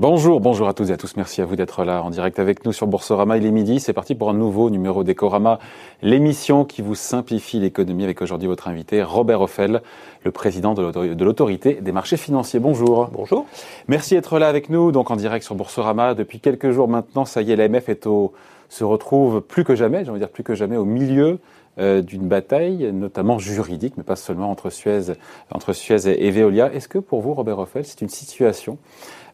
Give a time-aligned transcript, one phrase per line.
[0.00, 1.14] Bonjour, bonjour à toutes et à tous.
[1.18, 3.36] Merci à vous d'être là en direct avec nous sur Boursorama.
[3.36, 3.80] Il est midi.
[3.80, 5.58] C'est parti pour un nouveau numéro d'Ecorama,
[6.00, 9.82] l'émission qui vous simplifie l'économie avec aujourd'hui votre invité Robert Offel,
[10.24, 12.60] le président de l'autorité des marchés financiers.
[12.60, 13.10] Bonjour.
[13.12, 13.44] Bonjour.
[13.88, 16.14] Merci d'être là avec nous, donc en direct sur Boursorama.
[16.14, 18.32] Depuis quelques jours maintenant, ça y est, l'AMF est au,
[18.70, 21.40] se retrouve plus que jamais, j'ai envie de dire plus que jamais, au milieu
[21.78, 25.12] euh, d'une bataille, notamment juridique, mais pas seulement entre Suez,
[25.52, 26.72] entre Suez et Veolia.
[26.72, 28.78] Est-ce que pour vous, Robert Offel, c'est une situation,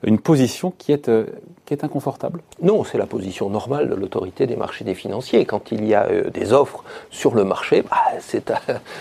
[0.02, 1.26] une position qui est, euh,
[1.64, 5.44] qui est inconfortable Non, c'est la position normale de l'autorité des marchés des financiers.
[5.44, 8.60] Quand il y a euh, des offres sur le marché, bah, c'est à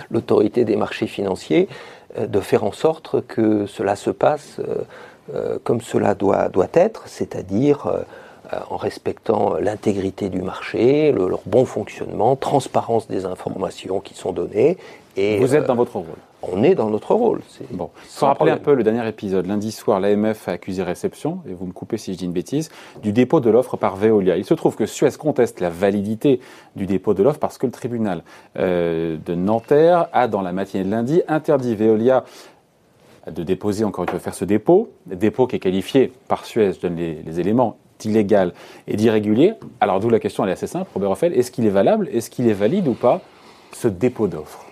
[0.10, 1.68] l'autorité des marchés financiers
[2.18, 4.62] de faire en sorte que cela se passe
[5.66, 8.06] comme cela doit, doit être, c'est-à-dire
[8.54, 14.78] euh, en respectant l'intégrité du marché, leur bon fonctionnement, transparence des informations qui sont données.
[15.18, 16.06] Et, Vous êtes euh, dans votre rôle
[16.52, 17.42] on est dans notre rôle.
[17.72, 19.46] Bon, faut rappeler un peu le dernier épisode.
[19.46, 22.70] Lundi soir, l'AMF a accusé réception, et vous me coupez si je dis une bêtise,
[23.02, 24.38] du dépôt de l'offre par Veolia.
[24.38, 26.40] Il se trouve que Suez conteste la validité
[26.76, 28.24] du dépôt de l'offre parce que le tribunal
[28.58, 32.24] euh, de Nanterre a, dans la matinée de lundi, interdit Veolia
[33.30, 36.82] de déposer encore une fois faire ce dépôt, dépôt qui est qualifié par Suez, je
[36.82, 38.54] donne les, les éléments, d'illégal
[38.88, 39.54] et d'irrégulier.
[39.80, 42.30] Alors d'où la question, elle est assez simple, Robert Offel, est-ce qu'il est valable, est-ce
[42.30, 43.22] qu'il est valide ou pas
[43.72, 44.65] ce dépôt d'offre?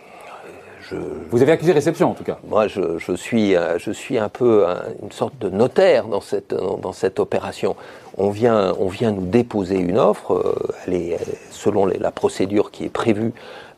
[1.30, 2.40] Vous avez accusé réception en tout cas.
[2.48, 4.66] Moi je, suis, euh, je suis un peu
[5.02, 7.76] une sorte de notaire dans cette, dans cette opération.
[8.18, 11.18] On vient, on vient nous déposer une offre, euh, elle est
[11.50, 13.34] selon la procédure qui est prévue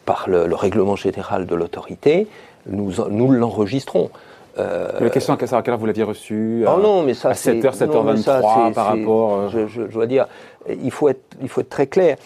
[0.06, 2.28] par le, règlement général de l'autorité,
[2.67, 4.09] nous, nous l'enregistrons.
[4.58, 7.78] Euh, la question à quelle heure vous l'aviez reçu oh non, mais ça, à 7h,
[7.78, 9.36] 7h23 par rapport.
[9.36, 10.28] Euh, je, je, dois dire,
[10.69, 12.17] il faut être, il faut être très clair.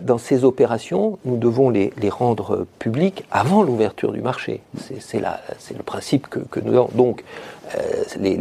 [0.00, 4.62] Dans ces opérations, nous devons les, rendre publiques avant l'ouverture du marché.
[5.00, 6.88] C'est le principe que, nous avons.
[6.94, 7.24] Donc,
[7.74, 8.38] euh, les,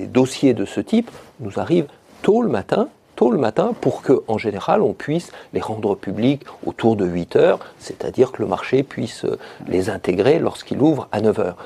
[0.00, 1.86] dossiers de ce type nous arrivent
[2.22, 6.42] tôt le matin, tôt le matin pour que, en général, on puisse les rendre publics
[6.66, 11.20] autour de 8 heures, c'est-à-dire que le marché puisse euh, les intégrer lorsqu'il ouvre à
[11.20, 11.56] 9 heures.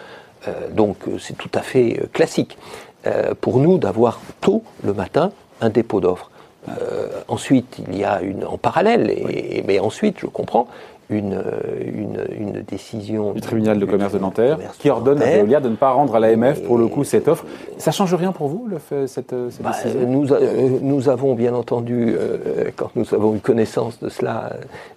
[0.48, 2.58] Euh, donc euh, c'est tout à fait classique
[3.40, 6.28] pour nous d'avoir tôt le matin un dépôt d'offres.
[7.28, 10.68] Ensuite, il y a une en parallèle, et, mais ensuite, je comprends,
[11.08, 11.40] une,
[12.36, 15.90] une, décision du tribunal de commerce de Nanterre qui ordonne à Veolia de ne pas
[15.90, 17.44] rendre à l'AMF pour le coup cette offre.
[17.78, 20.08] Ça change rien pour vous le fait, cette, bah, décision?
[20.08, 24.54] nous, euh, nous, avons bien entendu, euh, quand nous avons eu connaissance de cela,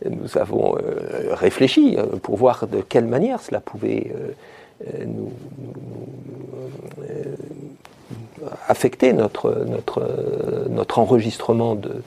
[0.09, 4.11] nous avons euh, réfléchi pour voir de quelle manière cela pouvait
[5.05, 5.31] nous,
[8.67, 10.03] affecter notre, notre,
[10.69, 12.01] notre enregistrement de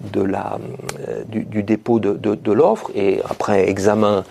[0.00, 0.58] de la,
[1.08, 4.24] euh, du, dépôt de, l'offre et après examen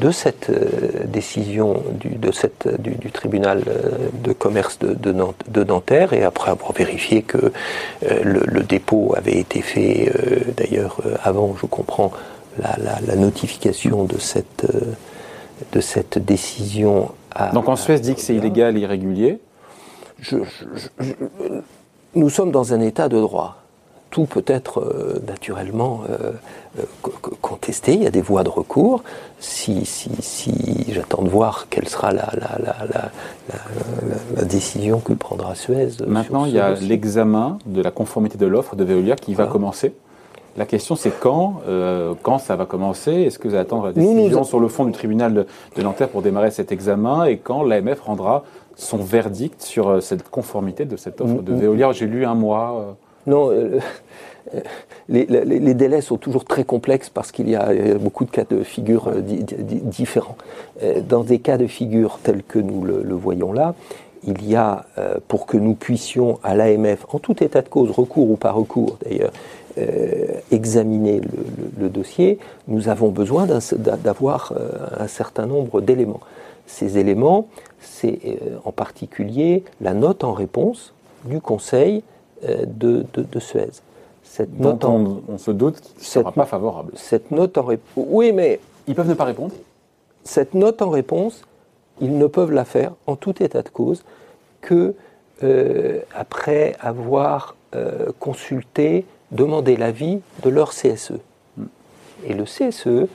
[0.00, 6.12] de cette euh, décision du, de cette, du, tribunal euh, de commerce de, de, Nanterre
[6.12, 7.52] et après avoir vérifié que
[8.02, 10.12] le, dépôt avait été fait
[10.56, 12.10] d'ailleurs avant, je comprends,
[12.58, 14.66] la, notification de cette,
[15.72, 17.10] de cette décision.
[17.34, 19.38] À, Donc en Suède dit que c'est illégal, irrégulier
[22.14, 23.64] Nous sommes dans un état de droit
[24.14, 26.30] tout peut être euh, naturellement euh,
[26.78, 26.82] euh,
[27.42, 27.94] contesté.
[27.94, 29.02] Il y a des voies de recours.
[29.40, 35.88] Si, si, si j'attends de voir quelle sera la, la, décision que prendra Suez.
[36.06, 39.94] Maintenant, il y a l'examen de la conformité de l'offre de Veolia qui va commencer.
[40.56, 41.62] La question, c'est quand,
[42.22, 43.10] quand ça va commencer?
[43.10, 45.46] Est-ce que vous allez attendre la décision sur le fond du tribunal de,
[45.76, 47.24] de Nanterre pour démarrer cet examen?
[47.24, 48.44] Et quand l'AMF rendra
[48.76, 52.96] son verdict sur cette conformité de cette offre de Veolia J'ai lu un mois.
[53.26, 53.78] Non, euh,
[54.54, 54.60] euh,
[55.08, 59.08] les, délais sont toujours très complexes parce qu'il y a beaucoup de cas de figure
[59.08, 60.36] euh, différents.
[61.08, 63.74] Dans des cas de figure tels que nous le, voyons là,
[64.26, 64.86] il y a,
[65.28, 68.98] pour que nous puissions à l'AMF, en tout état de cause, recours ou pas recours
[69.04, 69.32] d'ailleurs,
[70.50, 71.20] examiner
[71.78, 74.54] le, dossier, nous avons besoin d'avoir
[74.98, 76.20] un certain nombre d'éléments.
[76.66, 77.48] Ces éléments,
[78.04, 80.92] c'est en particulier la note en réponse
[81.24, 82.02] du Conseil
[82.44, 83.70] euh, de, de, Suez.
[84.22, 86.92] Cette note on, se doute qu'il ne sera pas favorable.
[86.94, 88.06] Cette note en réponse.
[88.08, 88.60] Oui, mais.
[88.86, 89.54] Ils peuvent ne pas répondre?
[90.24, 91.42] Cette note en réponse,
[92.00, 94.04] ils ne peuvent la faire, en tout état de cause,
[94.60, 94.94] que
[95.42, 101.12] euh, après avoir euh, consulté, demandé l'avis de leur CSE.
[101.56, 101.64] Hmm.
[102.26, 103.08] Et le CSE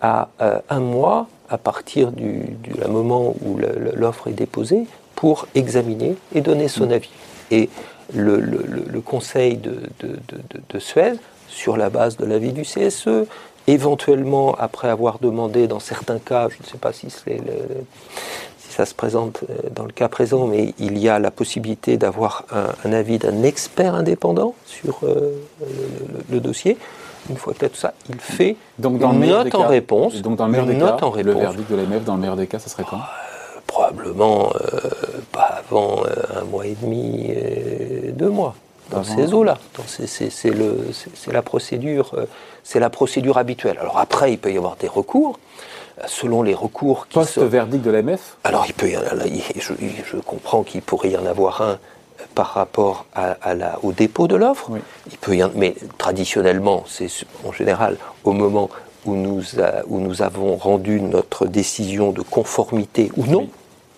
[0.00, 0.28] a
[0.68, 3.58] un mois à partir du, du moment où
[3.94, 6.92] l'offre est déposée pour examiner et donner son hmm.
[6.92, 7.10] avis.
[7.50, 7.68] Et
[8.14, 11.12] le, conseil de, Suez,
[11.48, 13.26] sur la base de l'avis du CSE,
[13.66, 17.08] éventuellement après avoir demandé dans certains cas, je ne sais pas si
[18.68, 19.44] ça se présente
[19.74, 22.44] dans le cas présent, mais il y a la possibilité d'avoir
[22.84, 25.00] un, avis d'un expert indépendant sur
[26.30, 26.78] le, dossier.
[27.30, 30.20] Une fois que tout ça, il fait donc dans une note en réponse.
[30.22, 32.58] Donc dans le meilleur des cas, le verdict de l'AMF, dans le meilleur des cas,
[32.58, 33.00] ça serait quand?
[33.66, 34.52] Probablement
[35.30, 36.02] pas avant
[36.36, 37.32] un mois et demi,
[38.12, 38.54] deux mois
[38.92, 39.58] dans ces eaux-là.
[39.86, 42.26] C'est la procédure, euh,
[42.62, 43.78] c'est la procédure habituelle.
[43.80, 45.38] Alors après, il peut y avoir des recours.
[45.98, 48.96] Euh, selon les recours qui Post verdict de l'AMF Alors il peut y
[49.58, 49.74] je,
[50.10, 51.76] je comprends qu'il pourrait y en avoir un euh,
[52.34, 54.70] par rapport à, la, au dépôt de l'offre.
[55.10, 57.08] Il peut y en, mais traditionnellement, c'est
[57.44, 58.70] en général au moment
[59.04, 59.42] où nous,
[59.88, 63.48] où nous avons rendu notre décision de conformité ou non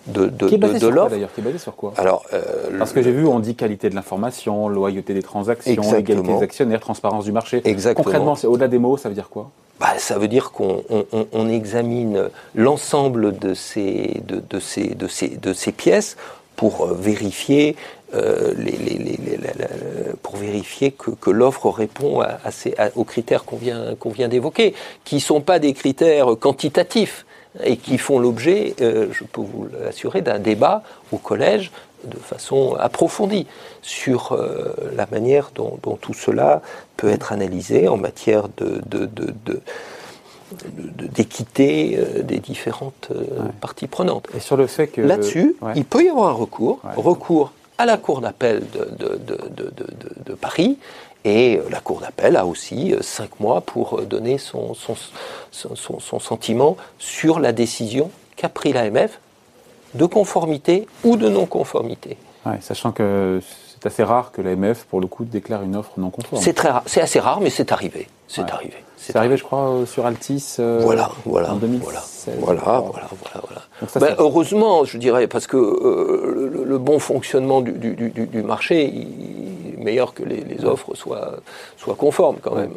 [0.07, 1.11] de, de, qui est basé de, l'offre.
[1.11, 3.89] D'ailleurs, qui est basé sur quoi Alors, euh, parce que j'ai vu, on dit qualité
[3.89, 7.61] de l'information, loyauté des transactions, égalité des actionnaires, transparence du marché.
[7.65, 8.03] Exactement.
[8.03, 9.49] Concrètement, c'est au-delà des mots, ça veut dire quoi
[9.79, 15.07] bah, ça veut dire qu'on on, on examine l'ensemble de ces, de, de, ces, de,
[15.07, 16.15] ces, de ces pièces
[16.55, 17.75] pour euh, vérifier
[18.13, 19.39] euh, les, les, les,
[20.21, 24.27] pour vérifier que, que l'offre répond à, à ces, aux critères qu'on vient, qu'on vient
[24.27, 27.25] d'évoquer, qui ne sont pas des critères quantitatifs
[27.63, 31.71] et qui font l'objet, euh, je peux vous l'assurer, d'un débat au collège
[32.03, 33.47] de façon approfondie
[33.81, 36.61] sur euh, la manière dont, tout cela
[36.97, 38.81] peut être analysé en matière de,
[41.15, 43.09] d'équité des différentes
[43.61, 44.27] parties prenantes.
[44.35, 47.97] Et sur le fait que là-dessus, il peut y avoir un recours, recours à la
[47.97, 48.89] Cour d'appel de,
[50.25, 50.77] de, Paris
[51.23, 54.95] et euh, la Cour d'appel a aussi euh, cinq mois pour euh, donner son, son,
[55.51, 59.19] son, sentiment sur la décision qu'a pris l'AMF
[59.93, 62.17] de conformité ou de non-conformité.
[62.61, 66.41] sachant que c'est assez rare que l'AMF, pour le coup, déclare une offre non conforme.
[66.41, 68.07] C'est très c'est assez rare, mais c'est arrivé.
[68.27, 68.84] C'est arrivé.
[69.07, 72.35] C'est arrivé, je crois, sur Altis voilà, voilà, en 2016.
[72.39, 73.07] Voilà, voilà, voilà,
[73.47, 73.61] voilà.
[73.99, 78.91] Ben, heureusement, je dirais, parce que le, bon fonctionnement du, du, du, du marché,
[79.77, 81.37] meilleur que les, offres soient,
[81.77, 82.73] soient conformes quand même.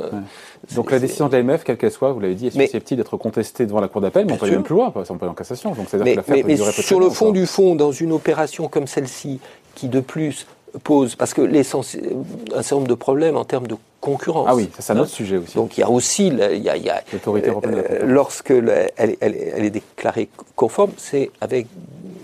[0.75, 3.67] Donc la décision de l'AMF, quelle qu'elle soit, vous l'avez dit, est susceptible d'être contestée
[3.67, 5.35] devant la Cour d'appel, mais on peut aller même plus loin, on peut aller en
[5.35, 5.73] cassation.
[5.73, 9.41] Donc mais, que mais, mais sur le fond du fond, dans une opération comme celle-ci,
[9.75, 10.47] qui de plus
[10.85, 14.47] pose, parce que un certain nombre de problèmes en termes de concurrence.
[14.49, 15.55] Ah oui, c'est un autre sujet aussi.
[15.55, 17.83] Donc il y a aussi, il y a, l'autorité européenne.
[17.91, 21.67] Euh, lorsque elle, elle, est déclarée conforme, c'est avec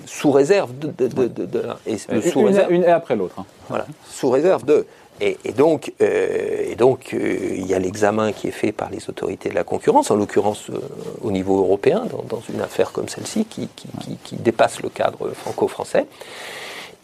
[0.07, 3.37] sous réserve de, de, de, et sous une, réserve, une après l'autre.
[3.39, 3.47] Hein.
[3.69, 4.87] Voilà, sous réserve de.
[5.21, 9.09] Et, donc, euh, et donc euh, il y a l'examen qui est fait par les
[9.09, 10.81] autorités de la concurrence, en l'occurrence euh,
[11.23, 14.89] au niveau européen, dans, dans une affaire comme celle-ci, qui, qui, qui, qui, dépasse le
[14.89, 16.07] cadre franco-français.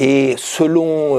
[0.00, 1.17] Et selon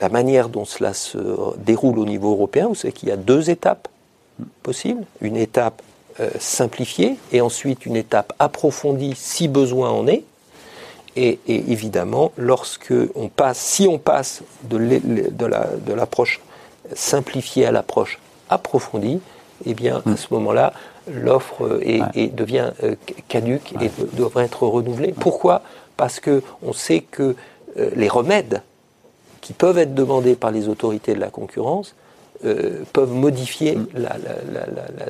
[0.00, 1.18] la manière dont cela se
[1.58, 3.88] déroule au niveau européen, vous savez qu'il y a deux étapes
[4.62, 5.04] possibles.
[5.20, 5.82] Une étape
[6.20, 10.24] euh, simplifiée et ensuite une étape approfondie si besoin en est.
[11.16, 16.40] Et, évidemment, lorsque on passe, si on passe de l'approche
[16.94, 19.20] simplifiée à l'approche approfondie,
[19.66, 20.72] eh bien, à ce moment-là,
[21.10, 21.80] l'offre
[22.32, 22.94] devient euh,
[23.28, 25.12] caduque et devrait être renouvelée.
[25.18, 25.62] Pourquoi?
[25.96, 27.34] Parce que on sait que
[27.78, 28.62] euh, les remèdes
[29.48, 31.94] qui peuvent être demandés par les autorités de la concurrence
[32.44, 33.86] euh, peuvent modifier mm.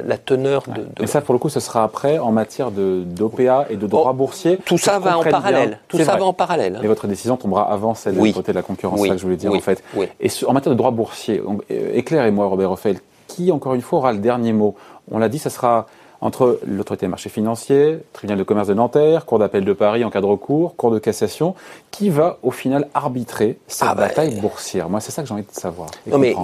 [0.06, 3.76] la, teneur de, Mais ça, pour le coup, ce sera après en matière d'OPA et
[3.76, 4.60] de droit boursier.
[4.64, 5.80] Tout ça va en parallèle.
[5.88, 6.76] Tout ça va en parallèle.
[6.76, 6.82] Hein.
[6.84, 9.24] Et votre décision tombera avant celle de côté de la concurrence, c'est ça que je
[9.24, 9.82] voulais dire en fait.
[10.20, 11.42] Et en matière de droit boursier,
[11.72, 14.76] euh, éclairez-moi, Robert Roffel, qui encore une fois aura le dernier mot?
[15.10, 15.86] On l'a dit, ça sera
[16.20, 20.10] entre l'autorité des marchés financiers, tribunal de commerce de Nanterre, cour d'appel de Paris en
[20.10, 21.54] cas de recours, cour de cassation,
[21.90, 25.34] qui va au final arbitrer cette ah bah, bataille boursière Moi, c'est ça que j'ai
[25.34, 25.90] envie de savoir.
[26.06, 26.34] Non, mais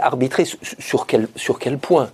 [0.00, 2.08] arbitrer sur quel, sur quel point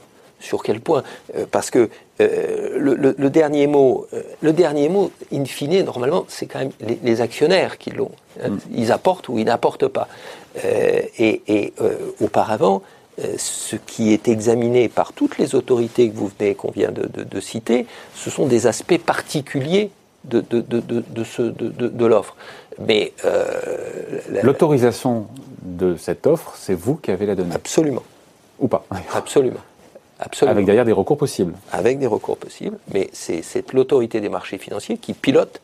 [0.45, 1.03] sur quel point
[1.35, 1.89] euh, Parce que
[2.21, 6.71] euh, le, dernier mot, euh, le dernier mot, in fine, normalement, c'est quand même
[7.03, 8.13] les, actionnaires qui l'ont.
[8.43, 8.51] Hein.
[8.51, 8.59] Mm.
[8.75, 10.07] Ils apportent ou ils n'apportent pas.
[11.19, 11.73] et, et
[12.21, 12.83] auparavant,
[13.37, 17.87] ce qui est examiné par toutes les autorités que vous venez, qu'on vient de, citer,
[18.15, 19.91] ce sont des aspects particuliers
[20.25, 22.35] de, de l'offre.
[22.79, 25.27] Mais euh, l'autorisation
[25.63, 27.55] de cette offre, c'est vous qui avez la donnée.
[27.55, 28.03] Absolument.
[28.59, 29.61] Ou pas Absolument.
[30.19, 30.53] Absolument.
[30.53, 31.55] Avec derrière des recours possibles.
[31.73, 35.61] Avec des recours possibles, mais c'est l'autorité des marchés financiers qui pilote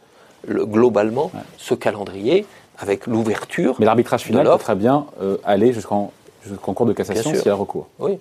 [0.46, 2.46] le, globalement ce calendrier
[2.78, 3.76] avec l'ouverture.
[3.78, 6.12] Mais l'arbitrage final peut très bien euh, aller jusqu'en
[6.62, 7.88] concours de cassation s'il y a recours.
[7.98, 8.18] Oui.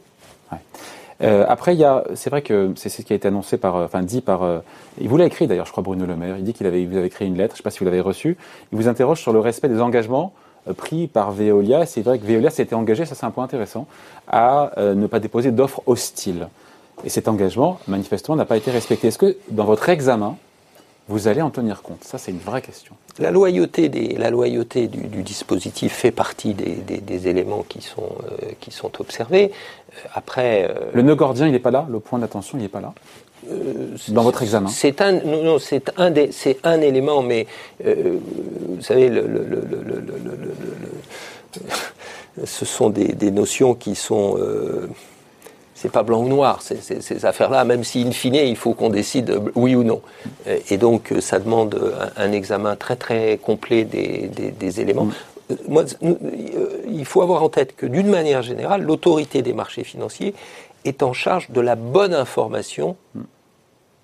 [1.21, 3.75] Euh, après, il y a, c'est vrai que c'est ce qui a été annoncé par,
[3.75, 4.59] euh, enfin dit par, euh,
[5.01, 6.37] il vous l'a écrit d'ailleurs, je crois Bruno Le Maire.
[6.37, 7.85] Il dit qu'il avait, vous avez écrit une lettre, je ne sais pas si vous
[7.85, 8.37] l'avez reçue.
[8.71, 10.33] Il vous interroge sur le respect des engagements
[10.77, 11.85] pris par Veolia.
[11.85, 13.87] C'est vrai que Veolia s'était engagé, ça c'est un point intéressant,
[14.27, 16.47] à ne pas déposer d'offres hostiles.
[17.03, 19.07] Et cet engagement, manifestement, n'a pas été respecté.
[19.07, 20.35] Est-ce que dans votre examen,
[21.09, 22.95] vous allez en tenir compte Ça, c'est une vraie question.
[23.17, 28.71] La loyauté, des, la loyauté du, dispositif fait partie des, éléments qui sont, euh, qui
[28.71, 29.51] sont observés.
[29.51, 31.87] Euh, après, euh, le nœud gordien, il n'est pas là.
[31.89, 32.93] Le point d'attention, il n'est pas là.
[34.09, 37.47] dans votre examen C'est un, non, c'est un, c'est un élément, mais
[37.83, 39.65] vous savez, le, le, le,
[42.45, 44.37] ce sont des, notions qui sont
[45.79, 49.39] c'est pas blanc ou noir, ces, affaires-là, même si in fine, il faut qu'on décide
[49.55, 50.01] oui ou non.
[50.69, 51.79] Et donc, ça demande
[52.17, 55.05] un, examen très très complet des, éléments.
[55.05, 55.55] Mm.
[55.69, 55.85] Moi,
[56.91, 60.33] il faut avoir en tête que d'une manière générale, l'autorité des marchés financiers
[60.83, 62.97] est en charge de la bonne information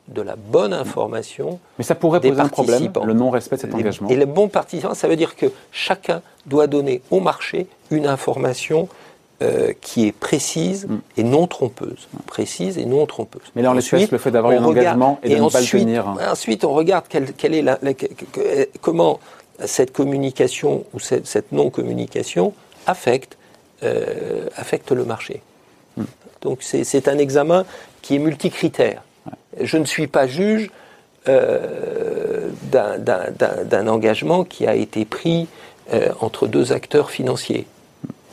[0.07, 1.59] de la bonne information.
[1.79, 4.07] Mais ça pourrait poser un problème, le non-respect de cet engagement.
[4.09, 8.87] Et le bon participant, ça veut dire que chacun doit donner au marché une information
[9.41, 10.99] euh, qui est précise mm.
[11.17, 12.07] et non trompeuse.
[12.25, 13.41] Précise et non trompeuse.
[13.53, 16.07] Mais là, en l'espèce, le fait d'avoir un engagement et, de ne pas le tenir.
[16.31, 17.77] Ensuite, on regarde quelle, est la,
[18.79, 19.19] comment
[19.65, 22.53] cette communication ou cette, non-communication
[22.87, 23.37] affecte,
[23.83, 25.41] euh, affecte le marché.
[25.97, 26.03] Mm.
[26.41, 27.65] Donc, c'est un examen
[28.01, 29.03] qui est multicritère.
[29.59, 30.71] Je ne suis pas juge
[31.27, 35.49] euh, d'un engagement qui a été pris
[36.21, 37.67] entre deux acteurs financiers.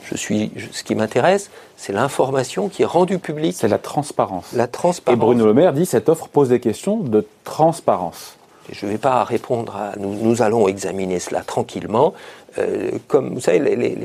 [0.09, 3.55] Je suis, ce qui m'intéresse, c'est l'information qui est rendue publique.
[3.57, 4.51] C'est la transparence.
[4.53, 5.17] La transparence.
[5.17, 8.37] Et Bruno Le Maire dit cette offre pose des questions de transparence.
[8.69, 9.93] je ne vais pas répondre à.
[9.97, 12.13] Nous, nous allons examiner cela tranquillement.
[12.59, 13.95] Euh, comme vous savez, les,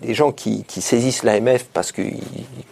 [0.00, 2.20] les, gens qui, qui saisissent l'AMF parce qu'ils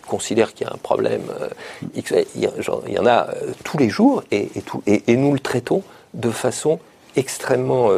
[0.07, 1.49] considèrent qu'il y a un problème, euh,
[1.97, 5.83] il, y en a euh, tous les jours et, et, tout, et, nous le traitons
[6.13, 6.79] de façon
[7.17, 7.91] extrêmement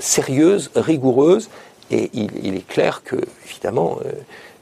[0.00, 1.48] sérieuse, rigoureuse
[1.90, 3.16] et il, est clair que,
[3.46, 4.10] évidemment, euh,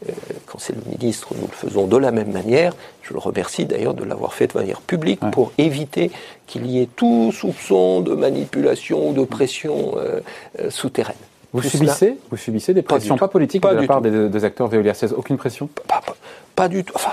[0.09, 0.13] euh,
[0.47, 2.75] quand c'est le ministre, nous le faisons de la même manière.
[3.03, 6.11] Je le remercie d'ailleurs de l'avoir fait de manière publique pour éviter
[6.47, 10.21] qu'il y ait tout soupçon de manipulation ou de pression euh,
[10.71, 11.17] souterraine.
[11.53, 15.15] Vous subissez, vous subissez des pressions, pas, politiques de la part des, acteurs Veolia 16
[15.17, 15.69] Aucune pression?
[16.57, 16.93] Pas, du tout.
[16.97, 17.13] Enfin,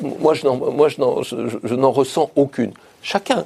[0.00, 2.72] moi, je n'en ressens aucune.
[3.02, 3.44] Chacun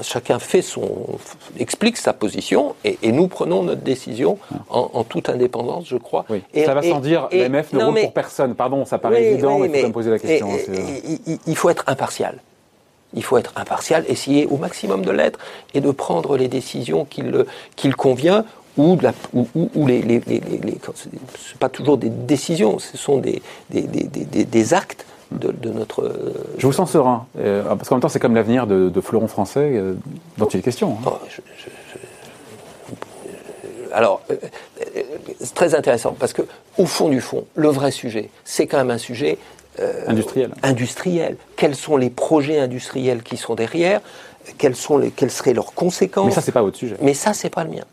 [0.00, 1.18] chacun fait son,
[1.58, 6.24] explique sa position et, nous prenons notre décision en, toute indépendance, je crois.
[6.54, 8.54] Et, ça va sans dire, l'MF ne roule pour personne.
[8.54, 10.48] Pardon, ça paraît évident, mais il faut me poser la question.
[11.46, 12.38] il faut être impartial.
[13.14, 15.38] Il faut être impartial, essayer au maximum de l'être
[15.72, 18.44] et de prendre les décisions qu'il convient
[18.76, 20.78] ou, de la, ou, les, les, les, les
[21.58, 26.12] pas toujours des décisions, ce sont des, des, des, des actes de, notre.
[26.58, 29.28] Je vous sens serein, euh, parce qu'en même temps, c'est comme l'avenir de, de, Fleuron
[29.28, 29.94] français euh,
[30.36, 30.96] dont il est question.
[31.04, 31.10] Hein.
[31.12, 31.18] Oh,
[33.92, 34.36] alors, euh,
[35.40, 36.42] c'est très intéressant, parce que
[36.76, 39.38] au fond du fond, le vrai sujet, c'est quand même un sujet
[40.06, 40.50] industriel.
[40.62, 41.36] industriel.
[41.56, 44.00] Quels sont les projets industriels qui sont derrière?
[44.56, 46.26] Quelles, sont les, quelles seraient leurs conséquences?
[46.26, 46.96] Mais ça, c'est pas votre sujet.
[47.00, 47.84] Mais ça, c'est pas le mien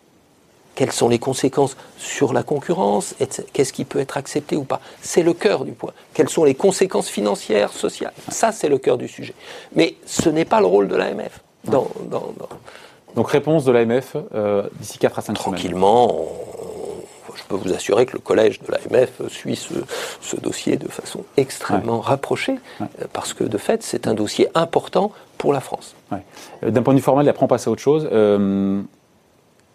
[0.76, 3.16] quelles sont les conséquences sur la concurrence,
[3.54, 4.82] qu'est-ce qui peut être accepté ou pas?
[5.02, 5.94] C'est le cœur du point.
[6.14, 8.14] Quelles sont les conséquences financières, sociales?
[8.30, 9.34] Ça, c'est le cœur du sujet.
[9.76, 11.40] Mais ce n'est pas le rôle de l'AMF.
[11.64, 11.88] Dans,
[13.16, 15.36] Donc réponse de l'AMF euh, d'ici 4 à 5 semaines.
[15.36, 16.28] Tranquillement,
[17.36, 22.02] je peux vous assurer que le collège de l'AMF suit ce, dossier de façon extrêmement
[22.02, 25.96] rapprochée, euh, parce que de fait, c'est un dossier important pour la France.
[26.64, 28.08] Euh, d'un point de vue formel, après on passe à autre chose.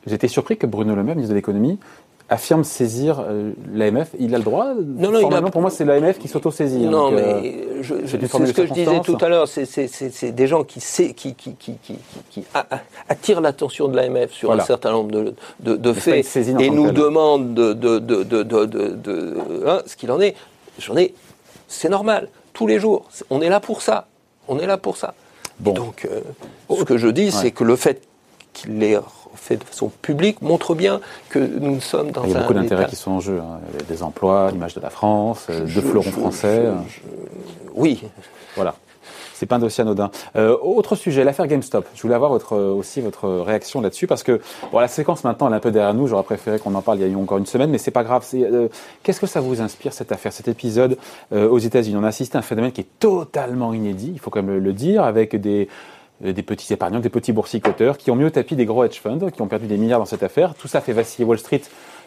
[0.07, 1.79] J'étais surpris que Bruno Le Maire, ministre de l'économie,
[2.31, 4.11] affirme saisir euh, l'AMF.
[4.19, 6.87] Il a le droit Non, non, pour moi, c'est l'AMF qui s'auto-saisit.
[6.87, 9.49] Hein, non, mais euh, c'est ce que je disais tout à l'heure.
[9.49, 10.81] C'est des gens qui,
[11.15, 12.45] qui, qui, qui
[13.09, 17.53] attirent l'attention de l'AMF sur un certain nombre de, de, de faits et nous demandent
[17.53, 20.37] de, de hein, ce qu'il en est.
[20.79, 21.15] J'en ai.
[21.67, 22.29] C'est normal.
[22.53, 23.07] Tous les jours.
[23.29, 24.07] On est là pour ça.
[24.49, 25.15] On est là pour ça.
[25.59, 25.73] Bon.
[25.73, 26.21] donc, euh,
[26.77, 28.03] ce que je dis, c'est que le fait
[28.53, 28.99] qu'il les
[29.35, 32.27] fait de façon publique montre bien que nous sommes dans un.
[32.27, 33.41] Il y a beaucoup d'intérêts qui sont en jeu.
[33.41, 33.61] Hein.
[33.89, 36.65] Des emplois, l'image de la France, euh, de fleurons français.
[37.75, 38.03] oui.
[38.57, 38.75] Voilà.
[39.35, 40.11] C'est pas un dossier anodin.
[40.37, 41.87] Euh, autre sujet, l'affaire GameStop.
[41.95, 44.39] Je voulais avoir votre, aussi votre réaction là-dessus parce que
[44.71, 46.07] bon, la séquence maintenant elle est un peu derrière nous.
[46.07, 48.05] J'aurais préféré qu'on en parle il y a eu encore une semaine, mais c'est pas
[48.05, 48.23] grave.
[48.35, 48.69] Euh,
[49.03, 50.99] qu'est-ce que ça vous inspire cette affaire, cet épisode
[51.33, 51.97] aux États-Unis?
[51.99, 54.11] On a assisté à un phénomène qui est totalement inédit.
[54.13, 55.69] Il faut quand même le dire, avec des
[56.21, 59.41] des petits épargnants, des petits boursicoteurs qui ont mieux tapis des gros hedge funds, qui
[59.43, 60.55] ont perdu des milliards dans cette affaire.
[60.55, 61.63] Tout ça fait vaciller Wall Street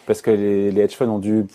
[0.06, 1.46] parce que les, hedge funds ont dû,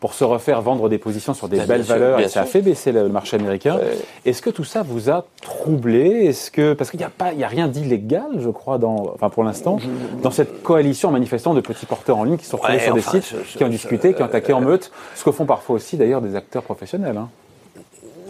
[0.00, 2.92] pour se refaire, vendre des positions sur des belles valeurs et ça a fait baisser
[2.92, 3.78] le marché américain.
[4.26, 6.26] Est-ce que tout ça vous a troublé?
[6.26, 9.12] Est-ce que parce qu'il n'y a pas, il y a rien d'illégal, je crois, dans,
[9.14, 9.78] enfin pour l'instant,
[10.22, 13.34] dans cette coalition manifestant de petits porteurs en ligne qui sont retrouvés sur des sites,
[13.56, 16.36] qui ont discuté, qui ont attaqué en meute, ce que font parfois aussi d'ailleurs des
[16.36, 17.16] acteurs professionnels.
[17.16, 17.28] Hein.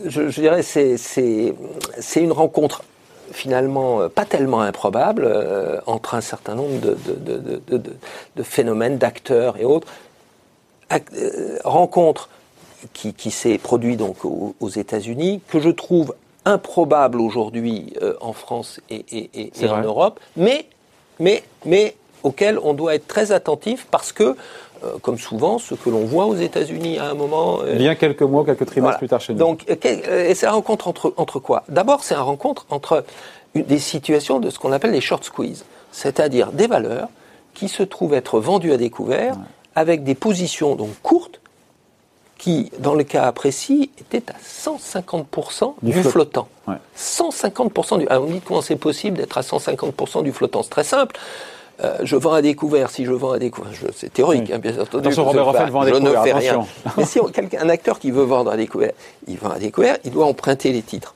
[0.04, 2.82] Je, je, dirais c'est c'est une rencontre
[3.32, 5.28] finalement pas tellement improbable
[5.86, 9.88] entre un certain nombre de, phénomènes, d'acteurs et autres.
[11.64, 12.28] rencontre
[12.92, 19.80] qui, s'est produit donc aux, États-Unis, que je trouve improbable aujourd'hui en France et, en
[19.80, 20.66] Europe, mais,
[21.18, 24.34] mais, mais auquel on doit être très attentif parce que euh,
[25.00, 27.60] comme souvent, ce que l'on voit aux États-Unis à un moment.
[27.62, 29.38] Euh, Vient quelques mois, quelques trimestres plus tard chez nous.
[29.38, 31.64] Donc, euh, et c'est la rencontre entre, entre quoi?
[31.68, 33.04] D'abord, c'est la rencontre entre
[33.54, 37.08] des situations de ce qu'on appelle les short squeeze, c'est-à-dire des valeurs
[37.54, 39.36] qui se trouvent être vendues à découvert
[39.74, 41.40] avec des positions donc courtes
[42.38, 46.48] qui, dans le cas précis, étaient à 150% du, flottant.
[46.98, 48.08] 150% du.
[48.08, 50.64] Alors on dit comment c'est possible d'être à 150% du flottant.
[50.64, 51.16] C'est très simple.
[51.80, 55.06] Euh, je vends à découvert, si je vends à découvert, c'est théorique, hein, bien entendu.
[55.06, 56.66] Attention, Robert Raphaël vend à découvert, je ne fais rien.
[56.96, 57.18] Mais si
[57.58, 58.92] un acteur qui veut vendre à découvert,
[59.26, 61.14] il vend à découvert, il doit emprunter les titres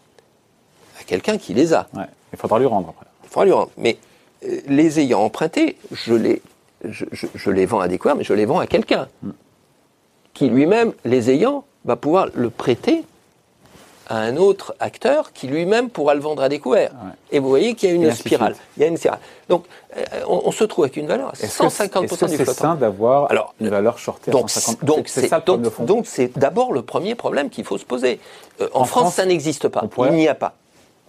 [1.01, 1.87] à quelqu'un qui les a.
[2.33, 3.07] il faudra lui rendre après.
[3.25, 3.71] Il faudra lui rendre.
[3.77, 3.99] Mais
[4.45, 6.43] euh, les ayant empruntés, je les,
[6.85, 9.31] je, les vends à découvert, mais je les vends à quelqu'un mm.
[10.35, 13.05] qui lui-même, les ayant, va pouvoir le prêter
[14.09, 16.93] à un autre acteur qui lui-même pourra le vendre à découvert.
[17.33, 18.55] Et vous voyez qu'il y a une spirale.
[18.77, 19.19] Il y a une spirale.
[19.49, 19.65] Donc,
[19.97, 22.29] euh, on, se trouve avec une valeur à 150% du flottant.
[22.37, 24.85] C'est sain d'avoir une valeur shortée donc, à 150%.
[24.85, 28.21] Donc, c'est donc, c'est d'abord le premier problème qu'il faut se poser.
[28.61, 29.85] Euh, en, France, ça n'existe pas.
[29.99, 30.55] Il n'y a pas.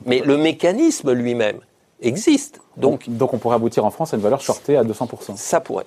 [0.05, 1.59] Mais le mécanisme lui-même
[2.01, 2.59] existe.
[2.77, 5.35] Donc, donc, on pourrait aboutir en France à une valeur shortée à 200%.
[5.35, 5.85] Ça pourrait.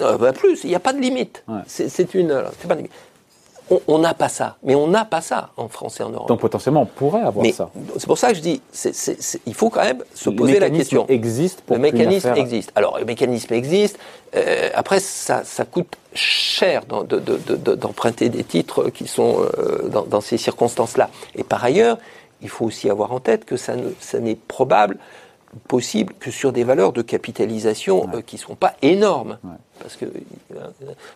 [0.00, 1.44] Euh, bah, plus, il n'y a pas de limite.
[1.66, 2.42] C'est une.
[2.66, 2.92] Pas de limite
[3.88, 4.56] on n'a pas ça.
[4.62, 6.28] Mais on n'a pas ça en France et en Europe.
[6.28, 7.70] Donc potentiellement, on pourrait avoir ça.
[7.96, 8.62] C'est pour ça que je dis,
[9.46, 11.06] il faut quand même se poser la question.
[11.08, 12.72] Existe pour le mécanisme existe.
[12.74, 13.98] Alors le mécanisme existe.
[14.34, 21.10] Euh, après, ça, coûte cher d'emprunter des titres qui sont euh, dans, ces circonstances-là.
[21.34, 21.98] Et par ailleurs,
[22.40, 23.74] il faut aussi avoir en tête que ça
[24.20, 24.98] n'est probable
[25.68, 29.38] possible que sur des valeurs de capitalisation euh, qui ne sont pas énormes.
[29.80, 30.06] Parce, que,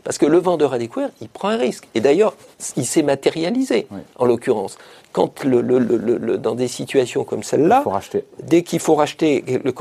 [0.03, 1.87] parce que le vendeur à découvert, il prend un risque.
[1.95, 2.35] Et d'ailleurs,
[2.77, 4.77] il s'est matérialisé, en l'occurrence.
[5.13, 7.83] Quand le, le, dans des situations comme celle-là,
[8.43, 9.73] dès qu'il faut racheter, le,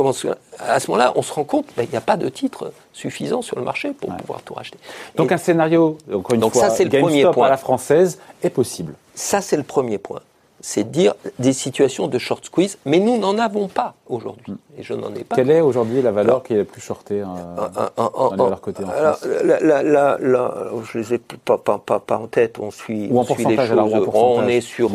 [0.60, 3.42] à ce moment-là, on se rend compte qu'il ben, n'y a pas de titre suffisant
[3.42, 4.78] sur le marché pour pouvoir tout racheter.
[5.16, 7.48] Donc un scénario, encore une Donc fois, ça, le premier point.
[7.48, 8.94] à la française est possible.
[9.16, 10.22] Ça, c'est le premier point
[10.66, 14.56] c'est dire des situations de short squeeze, mais nous n'en avons pas aujourd'hui.
[14.80, 15.36] Et je n'en ai pas.
[15.36, 19.30] Quelle est aujourd'hui la valeur qui est la plus shortée euh, cotée en alors, France
[19.30, 23.58] Je ne les ai pas, pas, pas, en tête, on suit, Ou en suit les
[23.58, 24.10] choses.
[24.12, 24.90] on est sur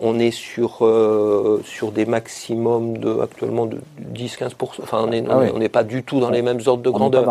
[0.00, 3.78] on est sur, euh, sur des maximums de, actuellement de
[4.14, 4.54] 10-15%.
[4.82, 7.26] Enfin, on n'est ah pas du tout dans les mêmes ordres de grandeur.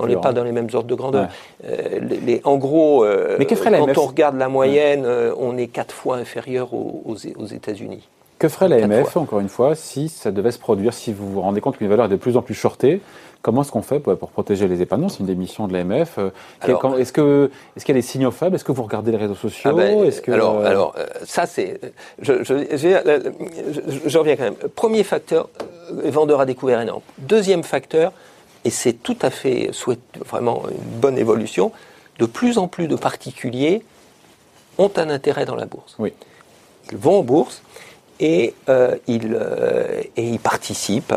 [0.00, 1.28] On n'est pas dans les mêmes ordres de grandeur.
[1.64, 5.06] Euh, les, en gros, euh, quand on regarde la moyenne,
[5.38, 8.06] on est quatre fois inférieur aux, aux, États-Unis.
[8.40, 11.60] Que ferait l'AMF, encore une fois, si ça devait se produire, si vous vous rendez
[11.60, 13.02] compte qu'une valeur est de plus en plus shortée?
[13.42, 16.16] Comment est-ce qu'on fait pour, protéger les épargnants C'est une des missions de l'AMF.
[16.16, 16.30] Euh,
[16.98, 18.56] est-ce que est-ce qu'il y a des signaux faibles?
[18.56, 19.72] Est-ce que vous regardez les réseaux sociaux?
[19.74, 21.80] Ah ben, est que alors, euh, alors euh, ça c'est
[22.22, 22.54] je, je,
[24.06, 24.54] je, reviens quand même.
[24.54, 25.50] Premier facteur,
[25.90, 27.02] vendeur à découvert énorme.
[27.18, 28.10] Deuxième facteur,
[28.64, 31.72] et c'est tout à fait souhait, vraiment une bonne évolution.
[32.18, 33.82] De plus en plus de particuliers
[34.78, 35.94] ont un intérêt dans la bourse.
[35.98, 36.14] Oui.
[36.90, 37.60] Ils vont en bourse
[38.20, 41.14] et, euh, euh, et participent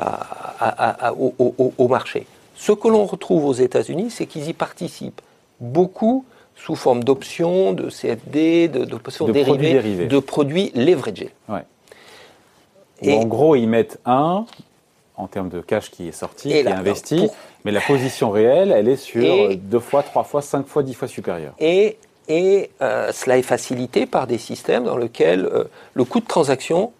[1.17, 2.25] au, marché.
[2.55, 5.21] Ce que l'on retrouve aux États-Unis, c'est qu'ils y participent
[5.59, 11.31] beaucoup sous forme d'options, de CFD, de, de, dérivés, de produits leveragés.
[13.01, 14.45] Et en gros, ils mettent un
[15.15, 17.27] en termes de cash qui est sorti, qui est investi,
[17.65, 21.07] mais la position réelle, elle est sur deux fois, trois fois, cinq fois, dix fois
[21.07, 21.53] supérieure.
[21.59, 26.27] Et et euh, cela est facilité par des systèmes dans lesquels euh, le coût de
[26.27, 26.93] transaction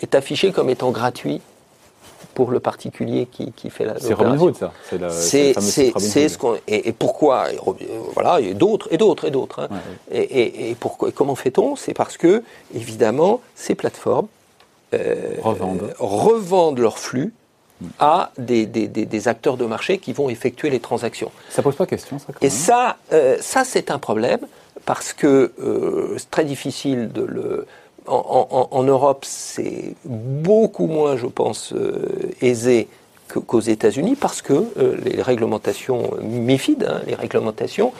[0.00, 1.40] est affiché comme étant gratuit
[2.34, 4.72] pour le particulier qui, qui fait la C'est Robin Hood, ça.
[5.10, 7.58] C'est ce qu'on et, et, pourquoi et,
[8.14, 9.60] Voilà, et d'autres et d'autres et d'autres.
[9.60, 9.68] Hein.
[10.10, 11.76] Et, et, pourquoi comment fait-on?
[11.76, 12.42] C'est parce que
[12.74, 14.28] évidemment ces plateformes
[14.94, 15.94] euh, revendent.
[15.98, 17.34] revendent leur flux
[17.98, 21.30] à des, des, des, acteurs de marché qui vont effectuer les transactions.
[21.50, 22.26] Ça pose pas question, ça.
[22.40, 24.40] Et ça, euh, ça c'est un problème
[24.84, 27.66] parce que euh, c'est très difficile de le.
[28.08, 32.88] En, en, Europe, c'est beaucoup moins, je pense, euh, aisé
[33.28, 34.66] qu'aux États-Unis parce que
[35.04, 37.92] les réglementations MIFID, hein, les réglementations,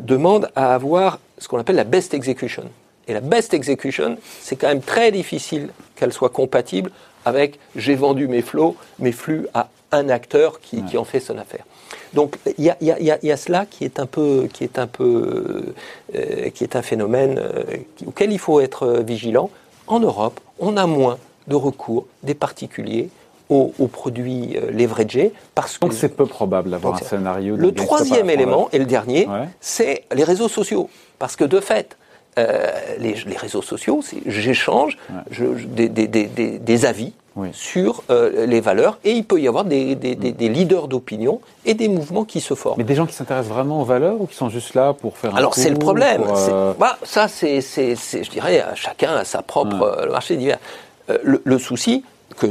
[0.00, 2.64] demandent à avoir ce qu'on appelle la best execution.
[3.08, 6.90] Et la best execution, c'est quand même très difficile qu'elle soit compatible
[7.26, 11.36] avec j'ai vendu mes flots, mes flux à un acteur qui, qui en fait son
[11.36, 11.64] affaire.
[12.14, 14.78] Donc il y a, y, a, y a, cela qui est un peu, qui est
[14.78, 15.74] un peu,
[16.14, 17.64] euh, qui est un phénomène euh,
[18.06, 19.50] auquel il faut être vigilant.
[19.86, 23.10] En Europe, on a moins de recours des particuliers
[23.48, 25.32] aux, produits euh, leveragés.
[25.54, 27.56] Parce Donc c'est peu probable d'avoir un scénario.
[27.56, 29.28] Le troisième élément, et le dernier,
[29.60, 30.88] c'est les réseaux sociaux.
[31.18, 31.96] Parce que de fait,
[32.38, 34.98] euh, les, réseaux sociaux, j'échange
[35.30, 37.12] des, des, avis
[37.52, 42.24] sur euh, les valeurs et il peut y avoir des, leaders d'opinion et des mouvements
[42.24, 42.78] qui se forment.
[42.78, 45.34] Mais des gens qui s'intéressent vraiment aux valeurs ou qui sont juste là pour faire
[45.34, 46.22] un Alors c'est le problème.
[46.78, 50.58] Bah, ça, c'est, je dirais, chacun a sa propre marché divers.
[51.22, 52.02] Le, le, souci,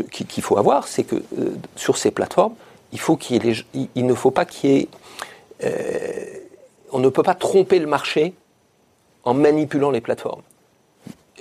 [0.09, 2.55] qu'il faut avoir, c'est que euh, sur ces plateformes,
[2.91, 4.87] il, faut qu'il il, ne faut pas qu'il y ait.
[5.63, 5.69] Euh,
[6.91, 8.33] on ne peut pas tromper le marché
[9.25, 10.41] en manipulant les plateformes.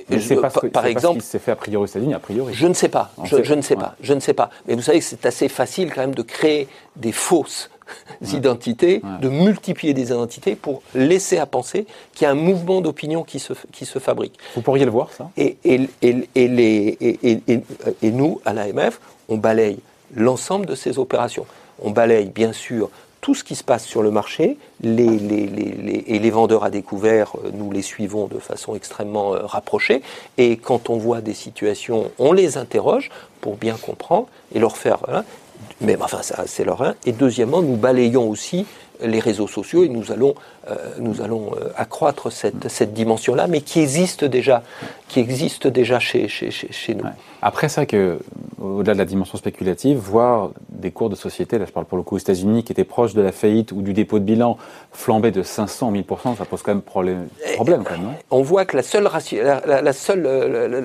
[0.08, 2.52] Mais c'est pas, par exemple, s'est fait a priori États-Unis, a priori.
[2.54, 3.12] Je ne sais pas.
[3.24, 3.96] Je, ne sais pas.
[4.00, 4.50] Je ne sais pas.
[4.66, 7.70] Mais vous savez que c'est assez facile quand même de créer des fausses
[8.32, 13.22] identités, de multiplier des identités pour laisser à penser qu'il y a un mouvement d'opinion
[13.22, 14.38] qui se, qui se fabrique.
[14.54, 15.30] Vous pourriez le voir, ça?
[15.36, 16.98] Et, et, et, les,
[18.02, 19.78] et, nous, à l'AMF, on balaye
[20.14, 21.46] l'ensemble de ces opérations.
[21.82, 22.90] On balaye, bien sûr,
[23.24, 25.14] tout ce qui se passe sur le marché, les,
[26.06, 30.02] et les vendeurs à découvert, euh, nous les suivons de façon extrêmement euh, rapprochée.
[30.36, 33.08] Et quand on voit des situations, on les interroge
[33.40, 34.98] pour bien comprendre et leur faire.
[35.80, 36.94] Mais enfin, c'est leur un.
[37.04, 38.66] Et deuxièmement, nous balayons aussi
[39.02, 40.34] les réseaux sociaux et nous allons,
[40.70, 44.62] euh, nous allons euh, accroître cette, cette dimension-là, mais qui existe déjà,
[45.08, 47.04] qui existe déjà chez, chez, chez, nous.
[47.42, 48.18] Après, vrai que,
[48.62, 52.04] au-delà de la dimension spéculative, voir des cours de société, là je parle pour le
[52.04, 54.56] coup aux États-Unis, qui étaient proches de la faillite ou du dépôt de bilan,
[54.92, 56.04] flamber de 500 1000
[56.38, 58.14] ça pose quand même problème, problème quand même, non?
[58.30, 60.22] On voit que la seule, la, la, seule,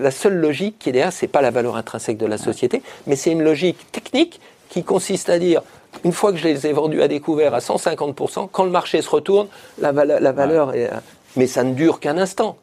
[0.01, 3.15] la, seule logique qui est derrière, c'est pas la valeur intrinsèque de la société, mais
[3.15, 5.61] c'est une logique technique qui consiste à dire,
[6.03, 9.09] une fois que je les ai vendus à découvert à 150%, quand le marché se
[9.09, 9.47] retourne,
[9.79, 10.89] la, la valeur est...
[11.35, 12.57] Mais ça ne dure qu'un instant.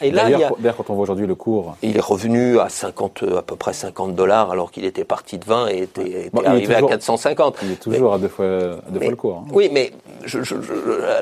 [0.00, 1.76] et là, d'ailleurs, quand on voit aujourd'hui le cours...
[1.82, 5.44] Il est revenu à 50, à peu près 50 dollars, alors qu'il était parti de
[5.44, 7.58] 20 et était, arrivé à 450.
[7.62, 8.46] Il est toujours à deux fois,
[8.88, 9.44] deux fois le cours.
[9.44, 9.50] Hein.
[9.52, 9.92] Oui, mais
[10.24, 10.38] je,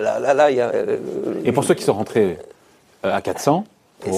[0.01, 0.69] là, là, il y a...
[0.69, 0.97] Euh,
[1.45, 2.39] et pour ceux qui sont rentrés
[3.05, 3.65] euh, à 400,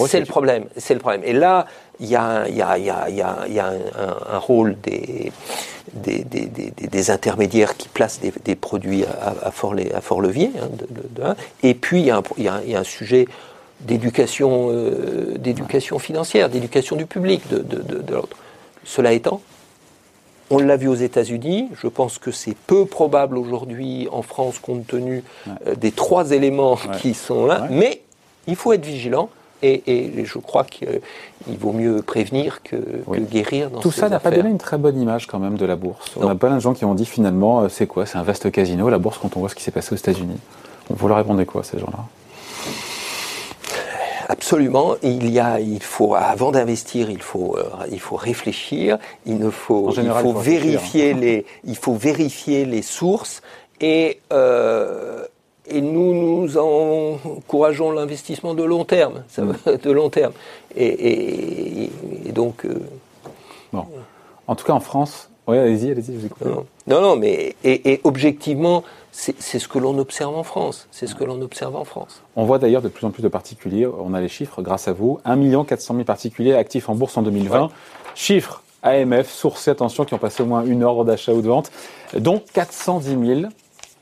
[0.06, 0.64] c'est le problème.
[0.76, 1.22] C'est le problème.
[1.24, 1.66] Et là,
[2.00, 5.32] il y a, un, rôle des,
[5.94, 10.50] des, intermédiaires qui placent des, produits à, fort, à fort levier.
[11.22, 13.26] Hein, et puis, il y, a un, sujet
[13.80, 18.36] d'éducation euh, d'éducation financière, d'éducation du public de, l'autre.
[18.84, 19.40] Cela étant,
[20.50, 21.68] on l'a vu aux États-Unis.
[21.80, 25.22] Je pense que c'est peu probable aujourd'hui en France, compte tenu
[25.66, 27.66] euh, des trois éléments qui sont là.
[27.70, 28.02] Mais
[28.46, 29.30] il faut être vigilant.
[29.62, 30.88] Et, je crois qu'il
[31.58, 32.76] vaut mieux prévenir que,
[33.18, 33.70] guérir.
[33.70, 36.12] Dans Tout ça n'a pas donné une très bonne image quand même de la bourse.
[36.16, 38.06] On a plein de gens qui ont dit finalement, euh, c'est quoi?
[38.06, 40.38] C'est un vaste casino, la bourse, quand on voit ce qui s'est passé aux États-Unis.
[40.90, 42.04] Vous leur répondez quoi, ces gens-là?
[44.28, 44.94] Absolument.
[45.02, 48.98] Il y a, il faut, avant d'investir, il faut, euh, il faut réfléchir.
[49.24, 53.42] Il ne faut, il faut, vérifier les, il faut vérifier les sources
[53.80, 55.24] et euh,
[55.70, 59.54] et nous, nous encourageons l'investissement de long terme, ça mm.
[59.82, 60.32] de long terme.
[60.76, 61.90] Et,
[62.32, 62.64] donc.
[62.64, 62.80] Euh,
[63.72, 63.86] bon.
[64.46, 66.46] En tout cas, en France, oui, allez-y, allez-y, je vous écoute.
[66.86, 70.88] Non, non, mais et, objectivement, c'est ce que l'on observe en France.
[70.90, 72.22] C'est ce que l'on observe en France.
[72.36, 73.86] On voit d'ailleurs de plus en plus de particuliers.
[73.86, 75.20] On a les chiffres grâce à vous.
[75.24, 77.70] 1 400 000 particuliers actifs en bourse en 2020.
[78.14, 81.70] Chiffres AMF, source attention, qui ont passé au moins une ordre d'achat ou de vente,
[82.16, 83.40] dont 410 000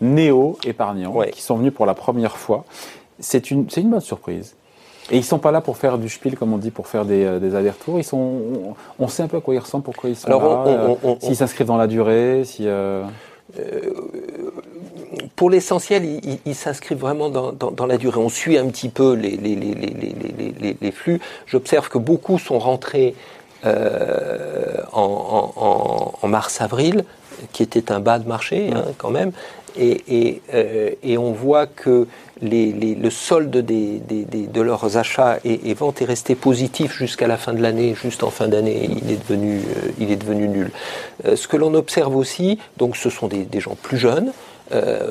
[0.01, 2.65] néo-épargnants qui sont venus pour la première fois.
[3.19, 4.55] C'est une, une bonne surprise.
[5.11, 7.25] Et ils sont pas là pour faire du spiel, comme on dit, pour faire des,
[7.25, 7.99] euh, des allers-retours.
[7.99, 10.95] Ils sont, on, sait un peu à quoi ils ressemblent, pourquoi ils sont là, euh,
[11.21, 12.65] s'ils s'inscrivent dans la durée, si.
[12.67, 13.05] Euh,
[15.37, 18.19] pour l'essentiel, ils s'inscrivent vraiment dans, dans, la durée.
[18.19, 21.21] On suit un petit peu les, les, les, les flux.
[21.47, 23.15] J'observe que beaucoup sont rentrés
[23.65, 23.73] en,
[24.93, 27.05] en, en mars-avril,
[27.53, 29.33] qui était un bas de marché hein, quand même,
[29.79, 32.07] et, euh, et, on voit que
[32.41, 37.37] les, le solde des, des, de leurs achats et, ventes est resté positif jusqu'à la
[37.37, 40.71] fin de l'année, juste en fin d'année, il est devenu, euh, il est devenu nul.
[41.25, 44.33] Euh, ce que l'on observe aussi, donc ce sont des, gens plus jeunes,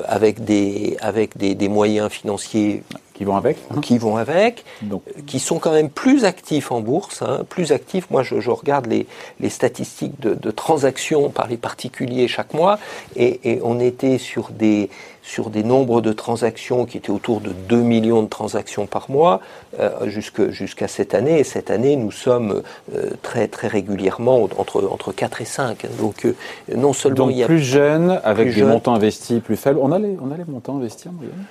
[0.06, 2.82] avec des avec des, des, moyens financiers
[3.16, 3.80] qui vont avec, hein.
[3.80, 5.02] qui vont avec, Donc.
[5.26, 8.10] qui sont quand même plus actifs en bourse, hein, plus actifs.
[8.10, 9.06] Moi, je, je regarde les,
[9.40, 12.78] les statistiques de, de, transactions par les particuliers chaque mois,
[13.16, 14.90] et, et on était sur des
[15.22, 19.40] sur des nombres de transactions qui étaient autour de 2 millions de transactions par mois
[19.80, 21.40] euh, jusqu'à cette année.
[21.40, 22.62] Et cette année, nous sommes
[22.94, 25.86] euh, très très régulièrement entre, entre 4 et 5.
[25.98, 26.36] Donc euh,
[26.76, 27.46] non seulement il y a...
[27.46, 29.80] plus jeunes, avec des montants investis plus faibles.
[29.82, 31.44] On a les, on a les montants investis en moyenne?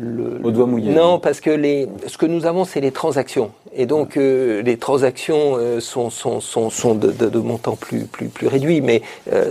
[0.00, 0.92] Le, Au doigt mouillé.
[0.92, 3.50] Non, parce que les, ce que nous avons, c'est les transactions.
[3.74, 8.04] Et donc, euh, les transactions euh, sont, sont, sont, sont de, de, de, montants plus,
[8.04, 8.80] plus, plus réduits.
[8.80, 9.02] Mais
[9.32, 9.50] euh,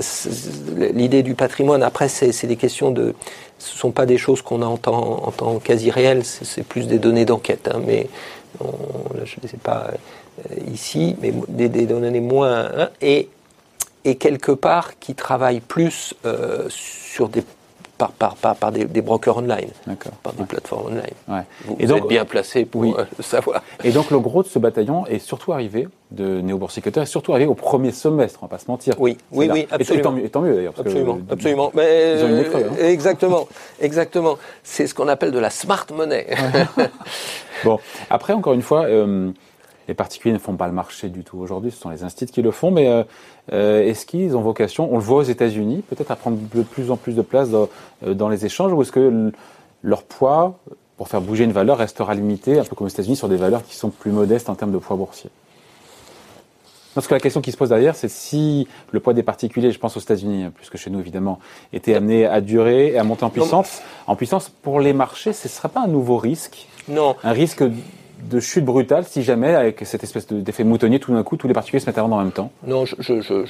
[0.93, 3.13] l'idée du patrimoine, après, c'est des questions de.
[3.59, 6.63] Ce ne sont pas des choses qu'on a en temps, en temps quasi réel, c'est
[6.63, 7.69] plus des données d'enquête.
[7.71, 8.07] Hein, mais
[8.59, 8.65] on,
[9.23, 12.69] je ne sais pas euh, ici, mais des, des données moins.
[12.75, 13.29] Hein, et,
[14.03, 16.15] et quelque part qui travaillent plus
[16.69, 17.43] sur des
[18.01, 19.69] par, par, par, par des, des, brokers online,
[20.23, 20.45] par des ouais.
[20.47, 21.03] plateformes online.
[21.27, 21.41] Ouais.
[21.65, 22.95] Vous, et vous donc, êtes bien placé pour oui.
[22.97, 23.61] euh, le savoir.
[23.83, 27.47] Et donc le gros de ce bataillon est surtout arrivé de néo-boursicoteur est surtout arrivé
[27.47, 28.95] au premier semestre, on va pas se mentir.
[28.97, 29.53] Oui, oui, là.
[29.53, 30.17] oui, absolument.
[30.17, 30.73] Et tant mieux, mieux d'ailleurs.
[30.77, 31.71] Absolument, que, absolument.
[31.75, 32.83] Mais ils ont une creux, hein.
[32.83, 33.47] Exactement,
[33.79, 34.37] exactement.
[34.63, 36.25] C'est ce qu'on appelle de la smart money.
[37.63, 39.31] bon, après, encore une fois, euh,
[39.91, 42.41] les particuliers ne font pas le marché du tout aujourd'hui, ce sont les instituts qui
[42.41, 43.03] le font, mais euh,
[43.51, 46.91] euh, est-ce qu'ils ont vocation, on le voit aux États-Unis, peut-être à prendre de plus
[46.91, 47.67] en plus de place dans,
[48.07, 49.33] euh, dans les échanges, ou est-ce que
[49.83, 50.57] leur poids,
[50.95, 53.65] pour faire bouger une valeur, restera limité, un peu comme aux États-Unis, sur des valeurs
[53.65, 55.29] qui sont plus modestes en termes de poids boursier?
[56.93, 59.79] Parce que la question qui se pose derrière, c'est si le poids des particuliers, je
[59.79, 61.39] pense aux États-Unis plus que chez nous évidemment,
[61.73, 63.81] était amené à durer et à monter en puissance.
[64.07, 66.67] En puissance, pour les marchés, ce ne serait pas un nouveau risque?
[66.87, 67.15] Non.
[67.23, 67.63] Un risque
[68.29, 71.53] de chute brutale si jamais, avec cette espèce d'effet moutonnier, tout d'un coup, tous les
[71.53, 73.45] particuliers se mettent à vendre en même temps Non, je, je, je,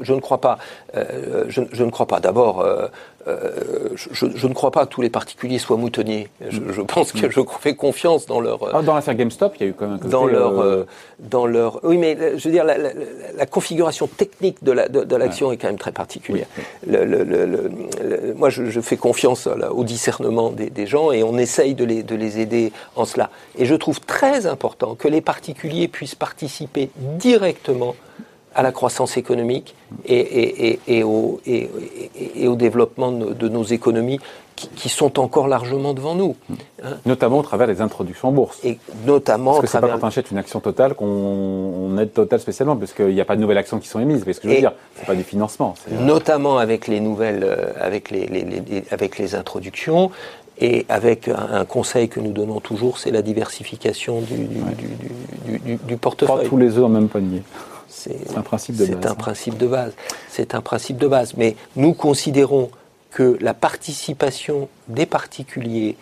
[0.00, 0.58] je ne crois pas.
[0.96, 2.20] Euh, je, ne crois pas.
[2.20, 2.86] D'abord, euh,
[3.26, 3.50] euh,
[3.94, 6.28] je, ne crois pas que tous les particuliers soient moutonniers.
[6.48, 8.74] Je, pense que je fais confiance dans leur.
[8.74, 10.86] Ah, dans l'affaire GameStop, il y a eu quand même un côté, dans leur,
[11.18, 11.80] dans leur.
[11.84, 12.90] Oui, mais je veux dire, la, la,
[13.36, 15.54] la configuration technique de l'action la, de, de ouais.
[15.54, 16.46] est quand même très particulière.
[16.56, 16.92] Oui, oui.
[16.92, 21.74] Le, le, moi, je, fais confiance là, au discernement des, des, gens et on essaye
[21.74, 23.30] de les, de les aider en cela.
[23.56, 27.94] Et je trouve très important que les particuliers puissent participer directement
[28.54, 31.00] à la croissance économique et, et, et,
[32.36, 34.18] et au, développement de, nos économies
[34.56, 36.34] qui, qui, sont encore largement devant nous.
[36.82, 36.96] Hein.
[37.06, 38.58] Notamment au travers des introductions en bourse.
[38.64, 39.94] Et notamment parce que c'est travers...
[39.94, 43.24] pas quand on achète une action totale qu'on aide Total spécialement, parce qu'il n'y a
[43.24, 44.24] pas de nouvelles actions qui sont émises.
[44.26, 45.74] Mais ce que je veux dire, c'est pas du financement.
[46.00, 50.10] Notamment avec les nouvelles, euh, avec les, les, les, avec les introductions.
[50.60, 54.74] Et avec un, conseil que nous donnons toujours, c'est la diversification du, du, ouais.
[55.46, 56.42] du, du, du portefeuille.
[56.42, 57.42] Pas tous les œufs en même panier.
[57.88, 58.96] C'est un principe de base.
[59.00, 59.92] C'est un principe de base.
[60.28, 61.34] C'est un principe de base.
[61.36, 62.70] Mais nous considérons
[63.10, 65.96] que la participation des particuliers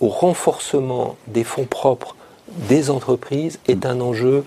[0.00, 2.16] au renforcement des fonds propres
[2.68, 4.44] des entreprises est un enjeu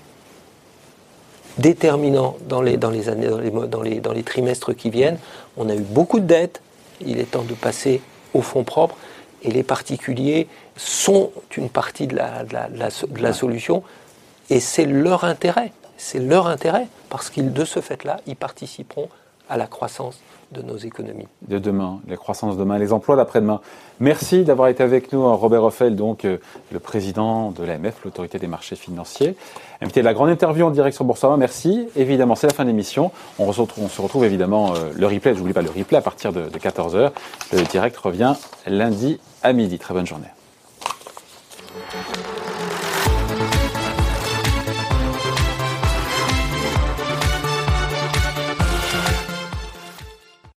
[1.58, 5.18] déterminant dans les, dans les années, dans les, dans les, dans les trimestres qui viennent.
[5.56, 6.60] On a eu beaucoup de dettes.
[7.04, 8.00] Il est temps de passer
[8.34, 8.96] aux fonds propres.
[9.44, 13.82] Et les particuliers sont une partie de la, de la, de la, de la solution.
[14.50, 19.08] Et c'est leur intérêt c'est leur intérêt, parce qu'ils, de ce fait-là, ils participeront
[19.48, 20.20] à la croissance
[20.52, 21.26] de nos économies.
[21.48, 23.60] De demain, les croissances demain, les emplois d'après-demain.
[24.00, 26.38] Merci d'avoir été avec nous, Robert Hoffel, donc euh,
[26.72, 29.36] le président de l'AMF, l'autorité des marchés financiers.
[29.80, 31.38] Invité de la grande interview en direct sur Boursorama.
[31.38, 31.88] Merci.
[31.96, 33.10] Évidemment, c'est la fin de l'émission.
[33.38, 33.60] On, se
[34.00, 35.34] retrouve évidemment euh, le replay.
[35.34, 37.10] J'oublie pas le replay à partir de, de 14 h
[37.52, 38.34] Le direct revient
[38.66, 39.78] lundi à midi.
[39.78, 40.33] Très bonne journée.